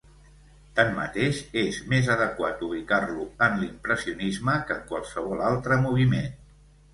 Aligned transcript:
Tanmateix, 0.77 1.41
és 1.63 1.77
més 1.91 2.09
adequat 2.13 2.63
ubicar-lo 2.67 3.27
en 3.49 3.61
l'impressionisme 3.65 4.57
que 4.71 4.77
en 4.79 4.83
qualsevol 4.93 5.45
altre 5.51 5.79
moviment. 5.85 6.35